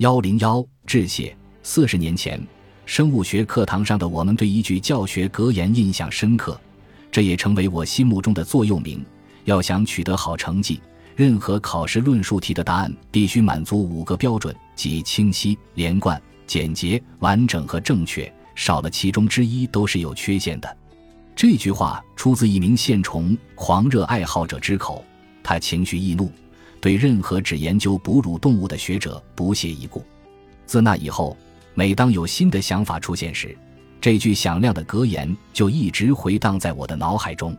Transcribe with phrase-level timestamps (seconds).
[0.00, 1.36] 幺零幺致谢。
[1.62, 2.40] 四十年前，
[2.86, 6.58] 生物学课堂上的我们对一句教学格言印象深刻，
[7.12, 9.04] 这也成为我心目中的座右铭。
[9.44, 10.80] 要想取得好成绩，
[11.14, 18.32] 任何考试论述题的答案必须满足五个标准，即清晰、连贯、简洁、完整和正确。
[18.54, 20.76] 少了其中之一都是有缺陷的。
[21.36, 25.04] 这句话出自一名线虫狂热爱好者之口，
[25.42, 26.32] 他情绪易怒，
[26.80, 30.04] 对任何只研究哺乳动物的学者不屑一顾。
[30.66, 31.36] 自那以后，
[31.74, 33.56] 每当有新的想法出现时，
[34.00, 37.56] 这句响亮的格言就一直回荡在我的脑海中。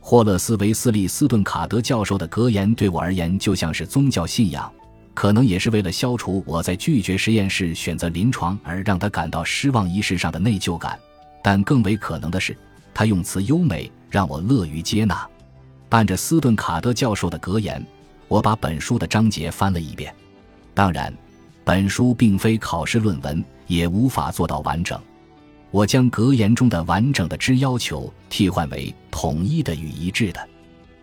[0.00, 4.72] 霍勒斯·维斯利·斯顿卡德教授的格言对我而言就像是宗教信仰，
[5.14, 10.98] 可能也是为了消除我在拒绝实验室选择临床而让他感到失望一事上的内疚感。
[11.42, 12.56] 但更为可能的是。
[12.94, 15.26] 他用词优美，让我乐于接纳。
[15.88, 17.82] 伴着斯顿卡德教授的格言，
[18.32, 20.10] 我把本书的章节翻了一遍。
[20.72, 21.12] 当然，
[21.64, 24.98] 本书并非考试论文，也无法做到完整。
[25.70, 30.48] 我将格言中的完整的之要求替换为统一的与一致的。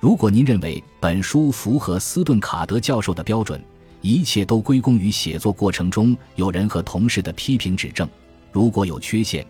[0.00, 3.58] 如果您认为本书符合斯顿卡德教授的标准，
[4.02, 8.06] 一切都归功于写作过程中有人和同事的批评指正。
[8.52, 9.46] 如果有缺陷，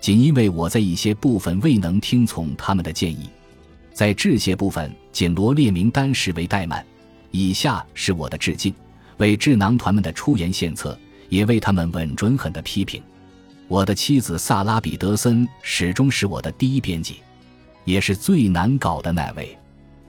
[0.00, 3.28] 仅因为我在一些部分未能听从他们的建议，
[3.92, 6.82] 在致谢部分仅罗列名单时为怠慢。
[7.30, 8.74] 以下是我的致敬，
[9.18, 10.98] 为智囊团们的出言献策，
[11.28, 13.02] 也为他们稳准狠的批评。
[13.66, 17.16] 我的妻子萨拉·彼得森始终是我的第一编辑，
[17.84, 19.56] 也是最难搞的那位。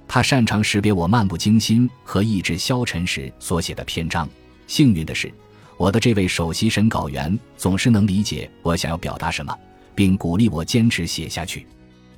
[0.07, 4.27] 他擅长识别我漫不经心和意志消沉时所写的篇章。
[4.67, 5.31] 幸运的是，
[5.77, 9.55] 我的这位首席审稿员总是能理解我想要表达什么。
[9.99, 11.67] 并鼓励我坚持写下去。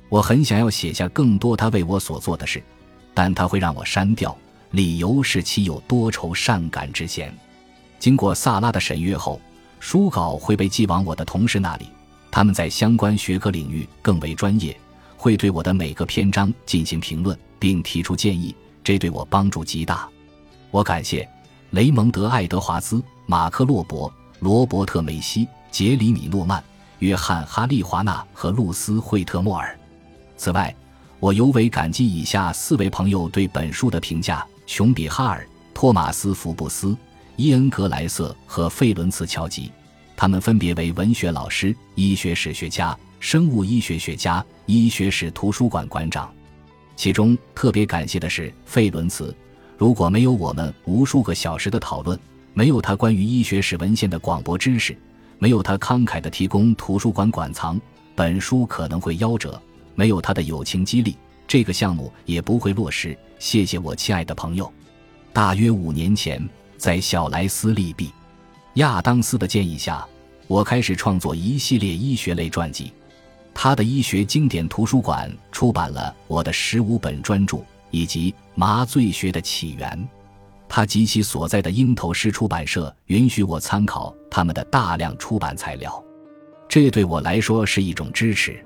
[0.08, 2.62] 我很想要写下更多他为我所做的事，
[3.12, 4.38] 但他会让我删掉，
[4.72, 7.32] 理由是其有多愁善感之嫌。
[7.98, 9.40] 经过萨拉的审阅后，
[9.78, 11.86] 书稿会被寄往我的同事那里，
[12.30, 14.76] 他们在相关学科领域更为专业，
[15.16, 20.08] 会对我的每个篇章进行评论并提出建议，这对我帮助极大。
[20.70, 21.28] 我感谢
[21.70, 26.62] 雷蒙德·爱德华兹、马克·洛伯、罗伯特·梅西、杰里米·诺曼。
[26.98, 29.76] 约翰·哈利华纳和露丝·惠特莫尔。
[30.36, 30.72] 此外，
[31.18, 36.96] 我尤为感激以下四位朋友对本书的评价：琼·比哈尔、托马斯·福布斯、
[37.36, 39.70] 伊恩·格莱瑟和费伦茨·乔吉。
[40.16, 46.32] 他们分别为文学老师、医学史学家、生物医学学家、医学史图书馆馆长。
[46.94, 49.34] 其中特别感谢的是费伦茨。
[49.76, 52.18] 如果没有我们无数个小时的讨论，
[52.54, 54.96] 没有他关于医学史文献的广博知识。
[55.38, 57.80] 没有他慷慨的提供图书馆馆藏，
[58.14, 59.60] 本书可能会夭折；
[59.96, 61.16] 没有他的友情激励，
[61.52, 63.14] 这个项目也不会落实。
[63.38, 64.72] 谢谢我亲爱的朋友。
[65.34, 66.42] 大约五年前，
[66.78, 68.10] 在小莱斯利毕
[68.76, 70.02] 亚当斯的建议下，
[70.46, 72.90] 我开始创作一系列医学类传记。
[73.52, 77.58] 他的医学经典图书馆出版了我的十五本专著，
[77.90, 80.08] 以及麻醉学的起源。
[80.70, 86.02] 他及其所在的鹰头狮出版社允许我参考他们的大量出版材料，
[86.66, 88.64] 这对我来说是一种支持。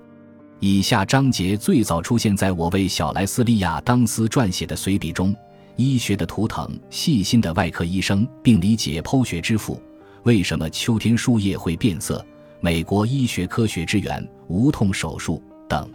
[0.61, 5.35] 以下章节最早出现在我为小莱斯利亚当斯撰写的随笔中：
[5.77, 9.81] 医学的图腾，细心的外科医生，病理解剖学之父，
[10.23, 12.25] 为什么秋天树叶会变色？
[12.61, 15.89] 美国医学科学之源，无痛手术等。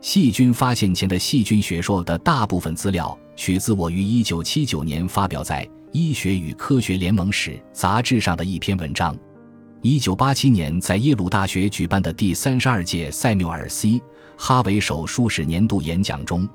[0.00, 3.16] 细菌发现前的细菌学说的大部分资料。
[3.36, 9.16] 取自我于1979年发表在《医学与科学联盟史》杂志上的一篇文章。
[9.82, 13.98] 1987年在耶鲁大学举办的第三十二届塞缪尔 ·C·
[14.36, 16.46] 哈维手术史年度演讲中，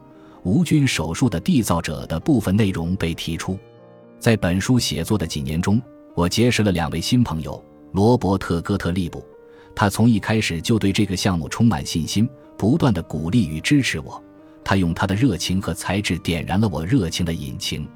[0.44, 3.58] 无菌手术的缔造者的部分内容被提出。
[4.20, 5.82] 在本书写作的几年中，
[6.14, 7.64] 我结识了两位新朋友：
[7.94, 9.26] 罗伯特·戈特利布，
[9.76, 14.24] 他从一开始就对这个项目充满信心，不断的鼓励与支持我。
[14.64, 17.88] 他用他的热情和才智点燃了我热情的引擎。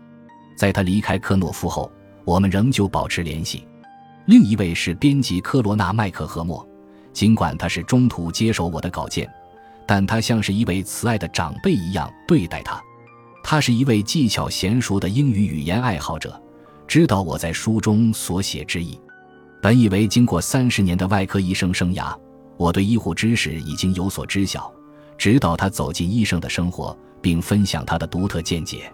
[0.56, 1.92] 在他离开科诺夫后，
[2.26, 3.64] 我们仍旧保持联系。
[4.30, 6.64] 另一位是编辑科罗纳·麦克赫默，
[7.12, 9.28] 尽管他是中途接手我的稿件，
[9.88, 12.80] 但他像是一位慈爱的长辈一样对待他。
[13.44, 16.40] 他是一位技巧娴熟的英语语言爱好者，
[16.88, 19.02] 知道我在书中所写之意。
[19.64, 22.16] 本以为经过三十年的外科医生生涯，
[22.56, 24.72] 我对医护知识已经有所知晓。
[25.18, 28.94] 直到他走进医生的生活，并分享他的独特见解。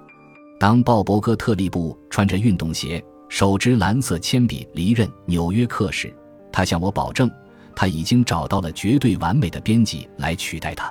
[0.57, 3.03] 当鲍勃·戈特利布穿着运动鞋、
[3.35, 6.09] 手执蓝色铅笔离任纽约客时，
[6.53, 7.29] 他向我保证，
[7.75, 10.89] 他已经找到了绝对完美的编辑来取代他。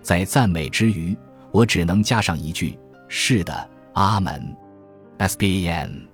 [0.00, 1.18] 在赞美之余，
[1.50, 2.78] 我只能加上一句
[3.10, 4.56] ：“是的，阿门。”
[5.18, 6.11] S B N。